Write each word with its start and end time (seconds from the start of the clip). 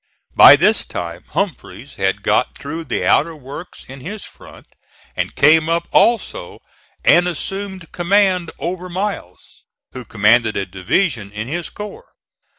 By 0.35 0.55
this 0.55 0.83
time 0.83 1.25
Humphreys 1.29 1.93
had 1.93 2.23
got 2.23 2.57
through 2.57 2.85
the 2.85 3.05
outer 3.05 3.35
works 3.35 3.83
in 3.83 4.01
his 4.01 4.23
front, 4.25 4.65
and 5.15 5.35
came 5.35 5.69
up 5.69 5.87
also 5.91 6.57
and 7.05 7.27
assumed 7.27 7.91
command 7.91 8.49
over 8.57 8.89
Miles, 8.89 9.63
who 9.91 10.03
commanded 10.03 10.57
a 10.57 10.65
division 10.65 11.31
in 11.31 11.47
his 11.47 11.69
corps. 11.69 12.13